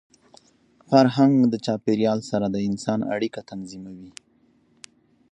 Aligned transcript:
فرهنګ 0.89 1.35
د 1.51 1.55
چاپېریال 1.65 2.19
سره 2.29 2.45
د 2.49 2.57
انسان 2.67 2.99
اړیکه 3.15 3.39
تنظیموي. 3.51 4.11